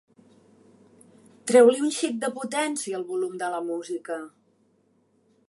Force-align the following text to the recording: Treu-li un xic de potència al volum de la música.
Treu-li 1.51 1.83
un 1.89 1.93
xic 1.99 2.17
de 2.25 2.31
potència 2.39 2.99
al 3.01 3.07
volum 3.13 3.37
de 3.45 3.53
la 3.59 3.61
música. 3.71 4.19